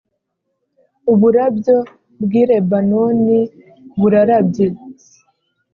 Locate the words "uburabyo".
1.11-1.77